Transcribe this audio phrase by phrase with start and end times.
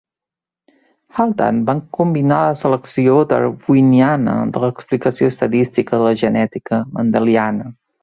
[1.17, 7.75] Haldane, van combinar la selecció darwiniana de l'explicació estadística de la genètica mendeliana.